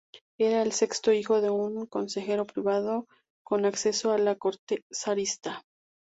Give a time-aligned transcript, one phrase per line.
[0.39, 3.05] Era el sexto hijo de un consejero privado
[3.45, 5.61] con acceso a la corte zarista.